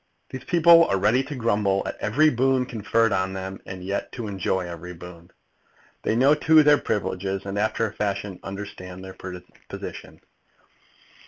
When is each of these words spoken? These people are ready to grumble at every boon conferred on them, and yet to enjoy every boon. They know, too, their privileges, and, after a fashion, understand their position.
These 0.31 0.45
people 0.45 0.85
are 0.85 0.97
ready 0.97 1.21
to 1.25 1.35
grumble 1.35 1.83
at 1.87 1.95
every 1.99 2.31
boon 2.31 2.65
conferred 2.65 3.11
on 3.13 3.33
them, 3.33 3.61
and 3.67 3.83
yet 3.83 4.11
to 4.13 4.25
enjoy 4.25 4.61
every 4.67 4.93
boon. 4.95 5.29
They 6.01 6.15
know, 6.15 6.33
too, 6.33 6.63
their 6.63 6.79
privileges, 6.79 7.45
and, 7.45 7.55
after 7.55 7.85
a 7.87 7.93
fashion, 7.93 8.39
understand 8.41 9.05
their 9.05 9.13
position. 9.69 10.21